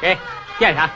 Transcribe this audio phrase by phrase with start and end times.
[0.00, 0.16] 给，
[0.58, 0.88] 垫上。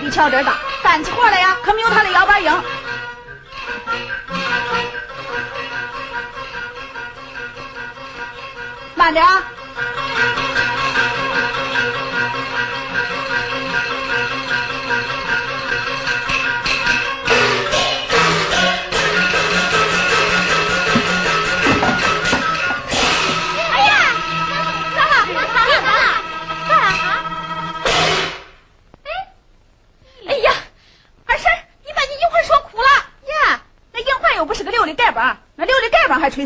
[0.00, 2.62] 比乔真大，干起活来呀，可没有他的腰板硬。
[8.94, 9.42] 慢点啊。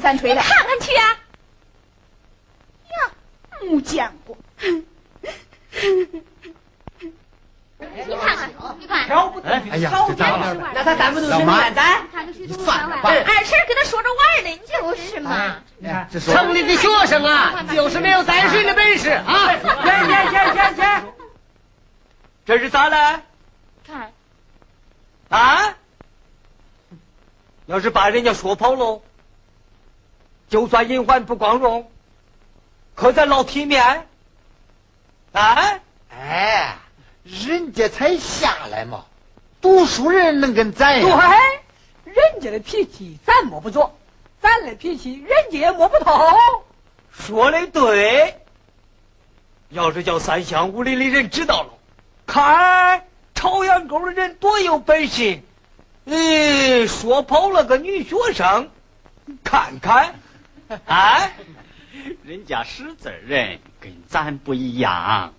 [0.00, 1.18] 吹三锤的，看看去啊！
[2.88, 3.10] 呀，
[3.60, 4.36] 没见过。
[7.78, 9.06] 你看看，你看。
[9.44, 10.54] 哎呀，这咋了？
[10.74, 12.08] 那他咱不都是面咱？
[12.64, 12.96] 算了
[13.44, 15.56] 婶跟他说着玩呢，就是嘛。
[16.10, 19.48] 城里的学生啊，就是没有担水的本事啊！
[19.58, 21.12] 行行行行行，
[22.46, 23.22] 这是咋了？
[23.86, 24.12] 看。
[25.28, 25.74] 啊！
[27.66, 29.02] 要是把人家说跑喽？
[30.50, 31.90] 就算银环不光荣，
[32.94, 34.06] 可咱老体面。
[35.32, 35.80] 啊！
[36.12, 36.76] 哎，
[37.22, 39.04] 人家才下来嘛，
[39.60, 41.00] 读书人能跟咱？
[41.00, 41.08] 对，
[42.04, 43.96] 人家的脾气咱摸不着，
[44.42, 46.12] 咱的脾气人家也摸不透。
[47.12, 48.40] 说的对。
[49.68, 51.68] 要是叫三乡五里的人知道了，
[52.26, 53.04] 看
[53.36, 55.40] 朝阳沟的人多有本事，
[56.06, 58.68] 嗯，说跑了个女学生，
[59.44, 60.16] 看看。
[60.86, 61.30] 啊，
[62.22, 65.34] 人家识字人跟咱不一样，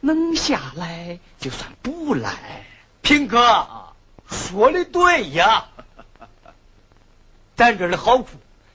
[0.00, 2.64] 能下来就算不赖。
[3.02, 3.92] 平哥
[4.28, 5.66] 说的对呀，
[7.56, 8.28] 咱这儿的好处，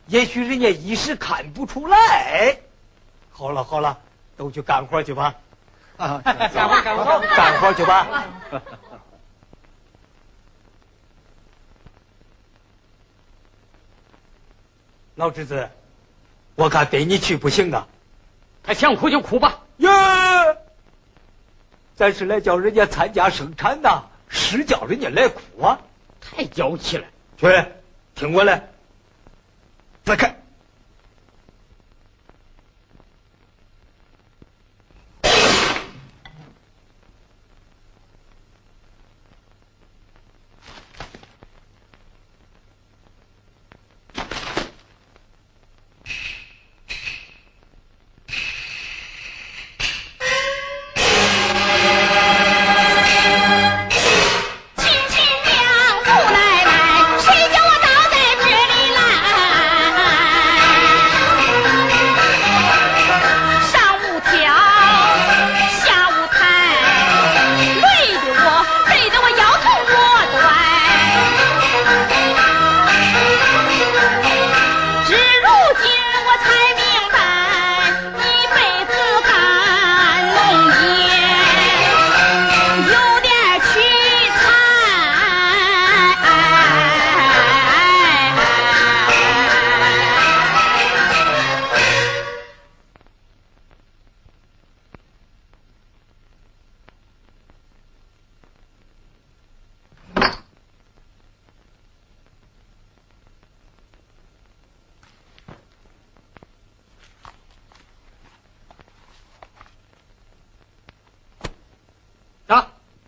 [0.07, 2.57] 也许人家一时看不出来。
[3.31, 3.97] 好了好了，
[4.35, 5.35] 都去干活去吧。
[5.95, 8.25] 啊，干活干活干活去吧。
[15.15, 15.69] 老侄子。
[16.57, 17.87] 我看带你去不行啊！
[18.63, 19.61] 他想哭就哭吧。
[19.77, 19.89] 耶，
[21.95, 25.79] 咱是来叫人家参加生产的，是叫人家来哭啊！
[26.19, 27.05] 太娇气了。
[27.37, 27.47] 去，
[28.15, 28.69] 听我来，
[30.03, 30.35] 再看。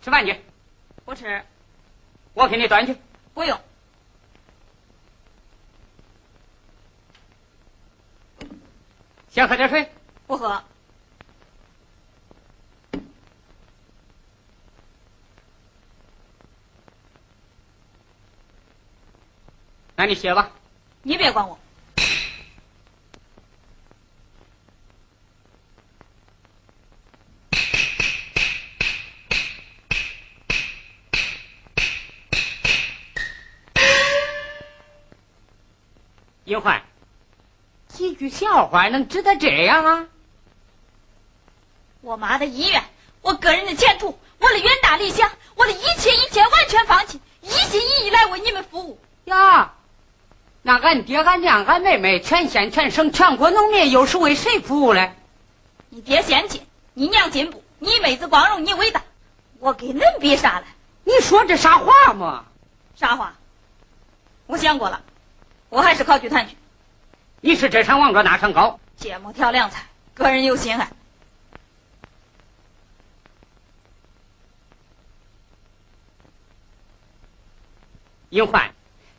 [0.02, 0.40] 吃饭去，
[1.04, 1.44] 不吃，
[2.32, 2.96] 我给你端去。
[3.34, 3.60] 不用。
[9.28, 9.90] 先喝点水。
[10.26, 10.62] 不喝。
[19.96, 20.50] 那你歇吧。
[21.02, 21.58] 你别管我。
[36.44, 36.82] 银环，
[37.88, 40.06] 几句笑话能值得这样啊？
[42.00, 42.82] 我妈的医院，
[43.20, 48.98] 我个人的前途，我的远大理想，我的一切一切完全放弃，一心一意来为你们服务。
[49.24, 49.74] 呀，
[50.62, 55.14] 那俺爹、俺娘、俺妹妹，全县、全省、全国农民，又是为谁服务嘞？
[55.90, 59.02] 你爹先进，你娘进步，你妹子光荣，你伟大，
[59.58, 60.66] 我跟恁比啥嘞？
[61.04, 62.46] 你说这啥话嘛？
[62.96, 63.34] 啥话？
[64.46, 65.02] 我想过了。
[65.70, 66.56] 我还是考剧团去。
[67.40, 70.90] 你是这山望着那山高，芥末调凉菜，个人有心爱。
[78.28, 78.72] 银环，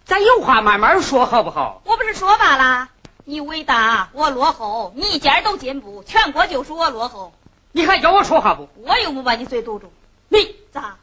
[0.06, 1.82] 咱有话慢慢说好不好？
[1.86, 2.90] 我不是说罢了？
[3.24, 7.34] 你伟大，我落后；你一家都进步，全国就属我落后。
[7.72, 8.70] 你还叫我说话不？
[8.76, 9.92] 我又没把你嘴堵住。
[10.28, 10.98] 你咋？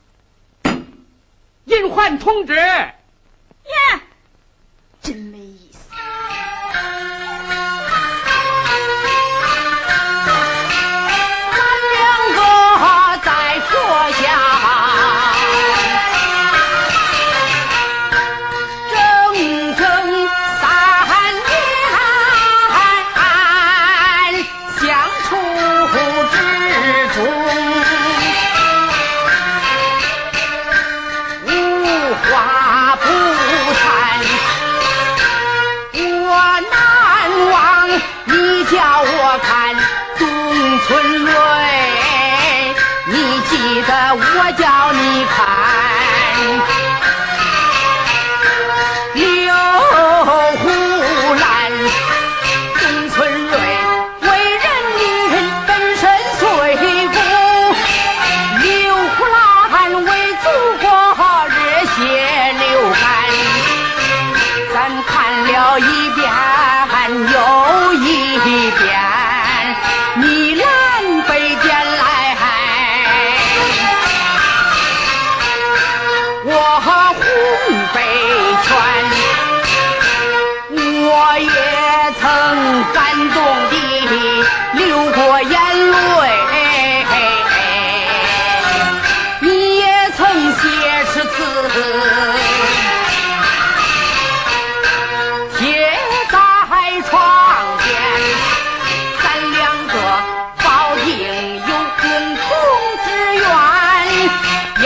[1.64, 2.54] 银环同志。
[2.54, 2.94] 耶。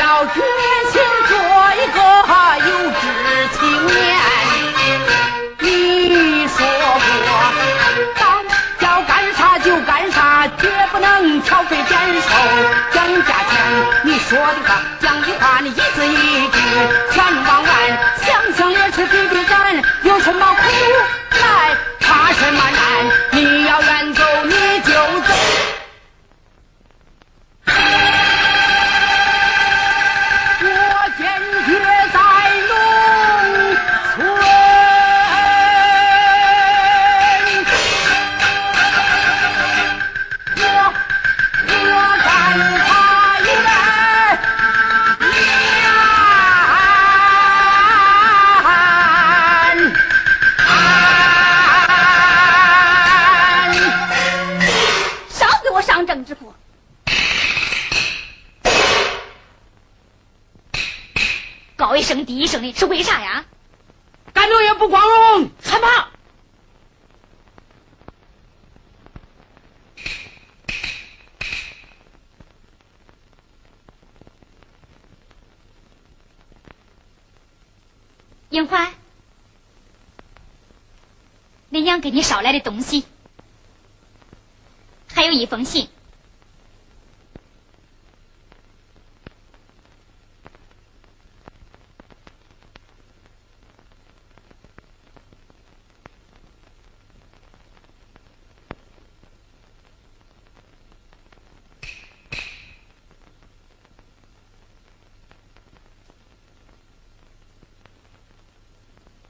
[0.02, 0.42] 要决
[0.90, 1.32] 心做
[1.78, 1.98] 一个
[2.66, 3.02] 有志
[3.56, 3.94] 青年。
[5.60, 5.64] 你
[6.48, 7.30] 说过，
[8.18, 8.20] 咱
[8.80, 12.28] 要干啥就干啥，绝不能挑肥拣瘦
[12.92, 13.52] 讲价钱。
[14.02, 16.58] 你说的话，讲的话，你一字一句
[17.12, 17.72] 全忘完，
[62.14, 63.46] 声第一声的是为啥呀？
[64.34, 66.10] 干农业不光荣，害怕。
[78.50, 78.92] 英花，
[81.70, 83.06] 你娘给你捎来的东西，
[85.08, 85.88] 还有一封信。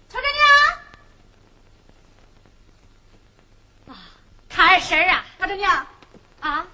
[0.08, 0.30] 曹真
[3.86, 4.10] 娘，啊，
[4.50, 5.86] 坎儿婶儿啊大侄娘，
[6.40, 6.66] 啊，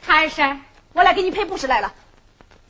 [0.00, 0.60] 他二婶儿
[0.92, 1.92] 我来给你赔不是来了。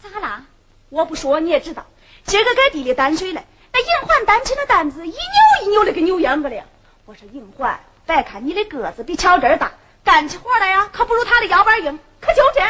[0.03, 0.47] 咋啦？
[0.89, 1.85] 我不说你也知道，
[2.25, 6.65] 今儿个给地里担水来，那银环担起那担子一扭一扭的跟扭秧歌了。
[7.05, 9.71] 我说银环，别看你的个子比巧珍大，
[10.03, 12.63] 干起活来呀可不如他的腰板硬，可就这。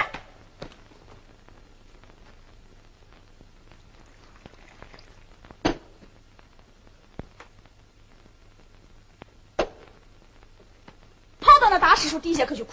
[11.41, 12.19] 跑到那大柿树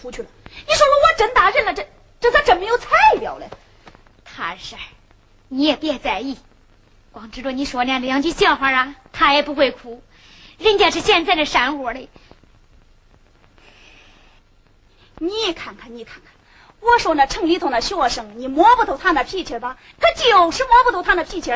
[0.04, 0.28] 出去了。
[0.66, 1.88] 你说说我真大人了，这
[2.20, 2.88] 这咋真没有材
[3.20, 3.48] 料嘞？
[4.24, 4.80] 他事儿，
[5.48, 6.36] 你也别在意，
[7.12, 10.02] 光知道你说那两句笑话啊，他也不会哭。
[10.58, 12.08] 人家是现在的山窝的，
[15.18, 16.32] 你看看，你看看，
[16.80, 19.78] 我说那城里头那学生，你摸不透他那脾气吧？
[19.98, 21.50] 可就是摸不透他那脾气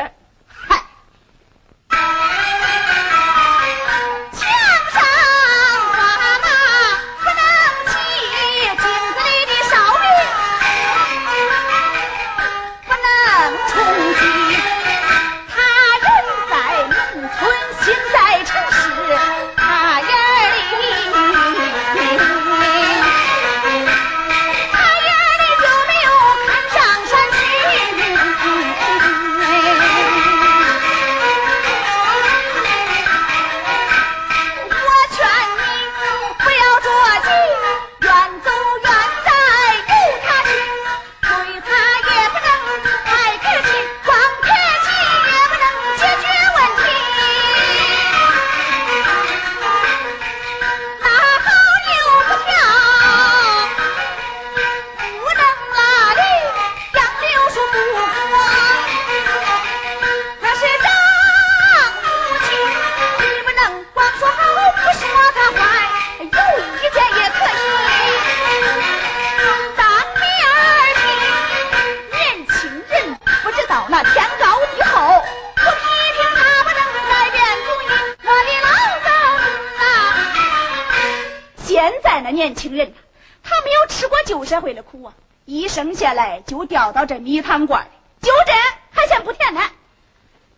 [86.98, 87.90] 到这米汤罐里，
[88.20, 88.52] 就这
[88.90, 89.60] 还嫌不甜呢。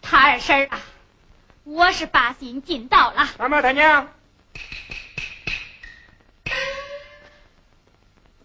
[0.01, 0.81] 他二婶儿啊，
[1.65, 3.29] 我是把心尽到了。
[3.37, 4.09] 大妈大娘，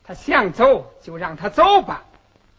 [0.03, 2.03] 他想走就让他走吧，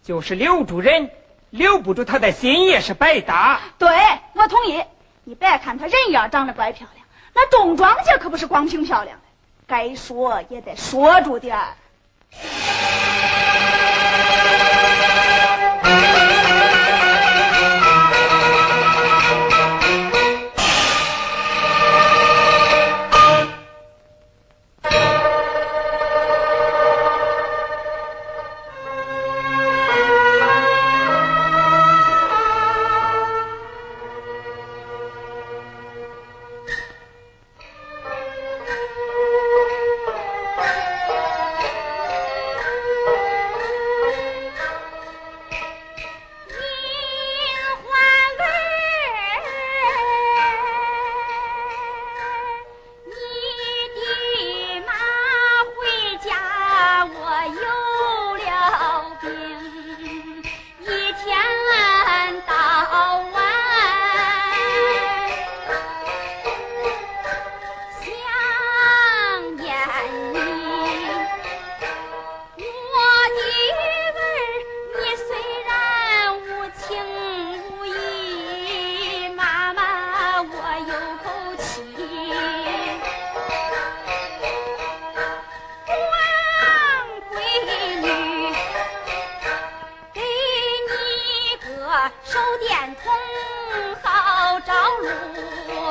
[0.02, 1.10] 就是留住人，
[1.50, 3.60] 留不住他的心也是白搭。
[3.76, 3.90] 对，
[4.32, 4.82] 我同意。
[5.24, 9.24] 你别看他人样长得怪漂亮，那种庄稼可不是光凭漂亮的，
[9.66, 11.74] 该说也得说住点儿。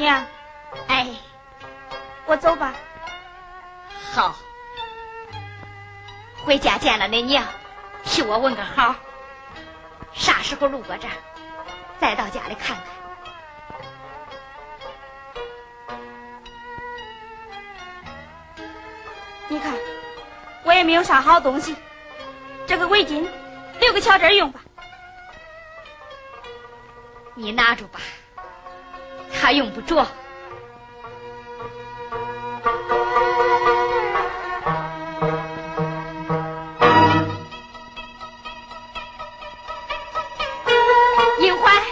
[0.00, 0.26] 娘，
[0.88, 1.06] 哎，
[2.24, 2.72] 我走吧。
[4.12, 4.34] 好，
[6.42, 7.44] 回家见了恁娘，
[8.02, 8.94] 替我问个好。
[10.14, 11.12] 啥时候路过这儿，
[12.00, 12.84] 再到家里看看。
[19.48, 19.74] 你看，
[20.64, 21.76] 我也没有啥好东西，
[22.66, 23.28] 这个围巾
[23.80, 24.60] 留给巧珍用吧。
[27.34, 28.00] 你拿住吧，
[29.50, 30.06] 他用不着。
[41.40, 41.82] 银环，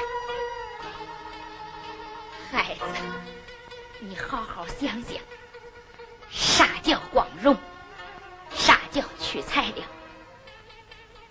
[2.53, 2.85] 孩子，
[3.99, 5.18] 你好好想想，
[6.31, 7.57] 啥叫光荣？
[8.55, 9.85] 啥叫取材料？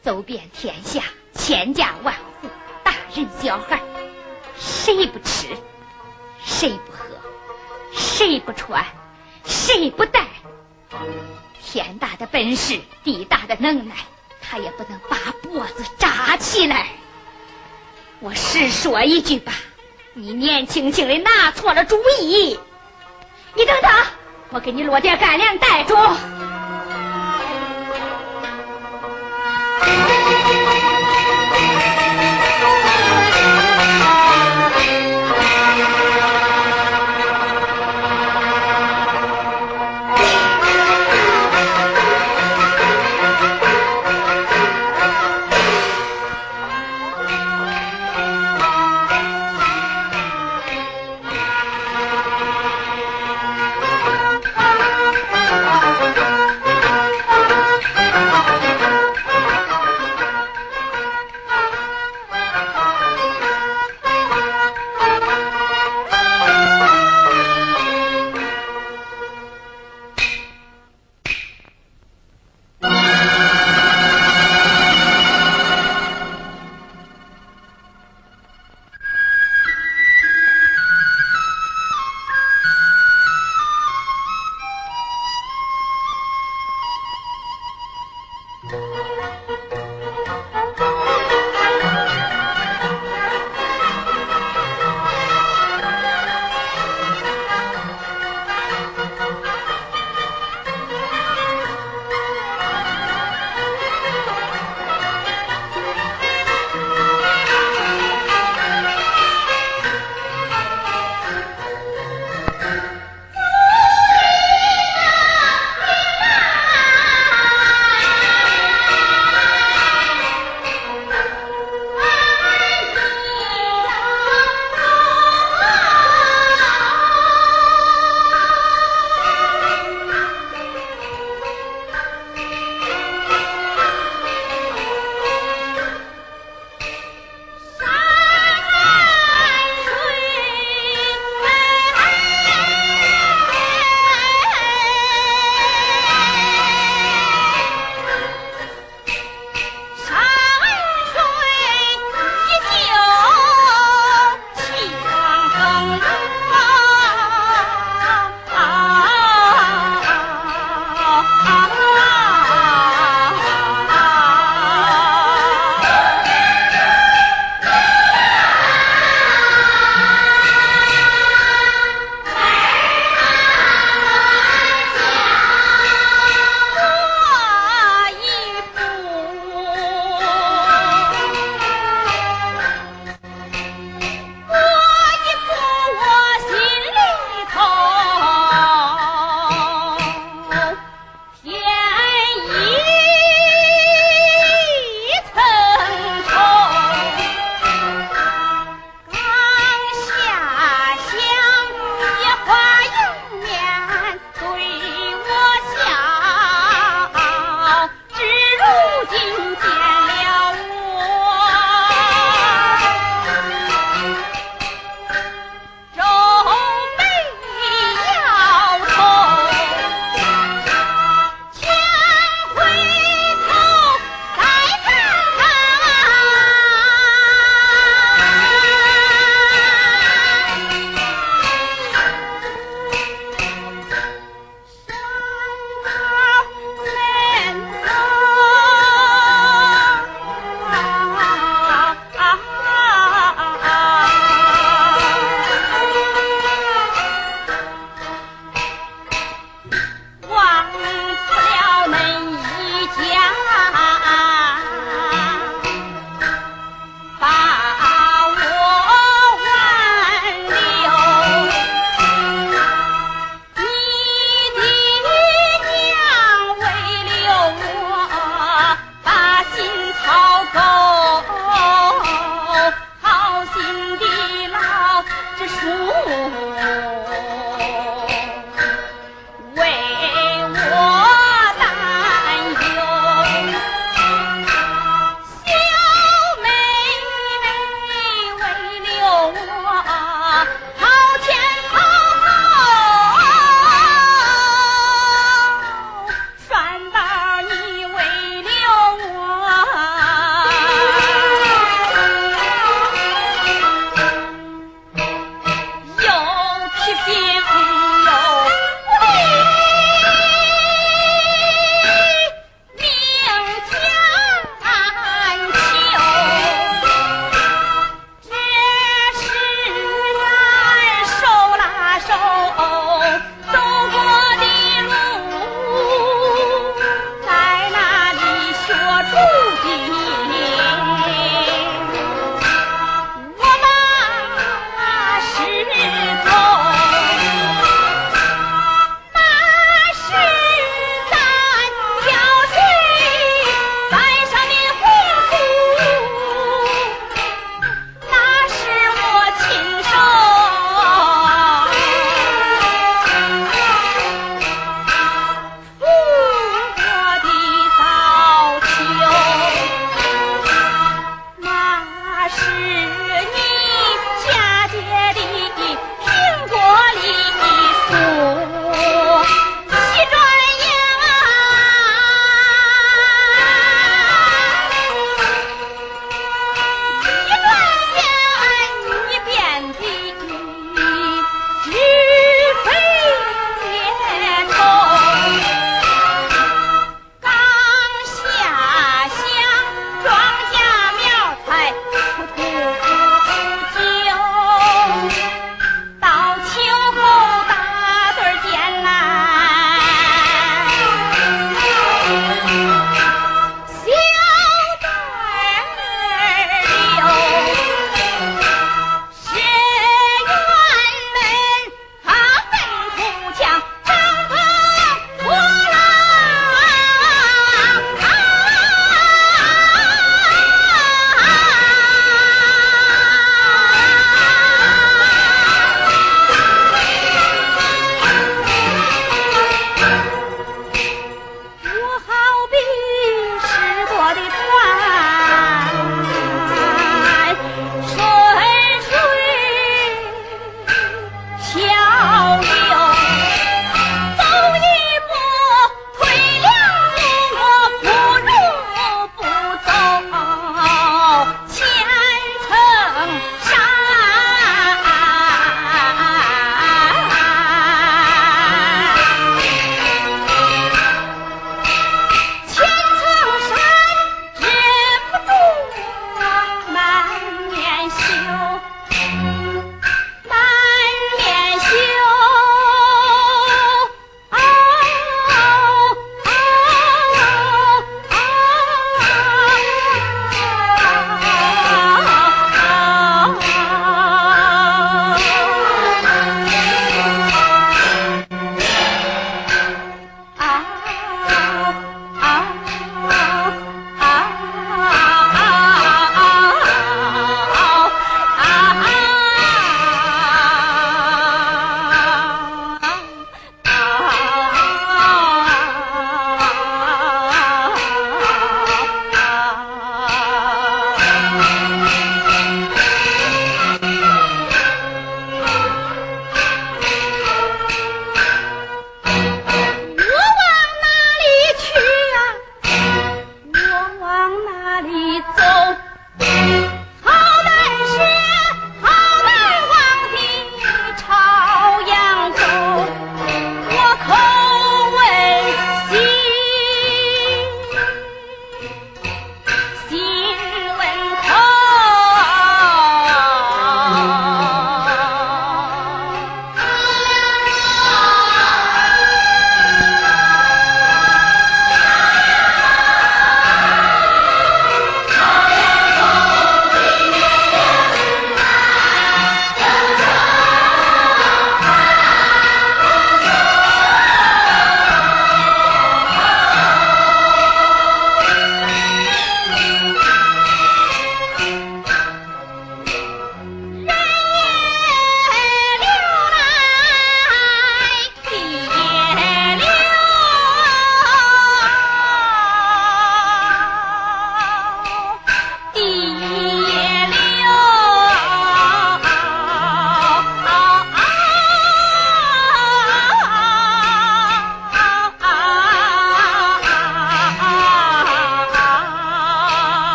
[0.00, 1.02] 走遍天下，
[1.34, 2.48] 千家万户，
[2.84, 3.82] 大人小孩，
[4.56, 5.48] 谁不吃？
[6.44, 6.98] 谁不喝？
[7.92, 8.84] 谁不穿？
[9.44, 10.26] 谁不戴？
[11.62, 13.94] 天大的本事，地大的能耐，
[14.40, 16.88] 他也不能把脖子扎起来。
[18.20, 19.52] 我实说一句吧，
[20.14, 22.58] 你年轻轻的拿错了主意。
[23.54, 23.90] 你等等，
[24.50, 26.41] 我给你落点干粮带着。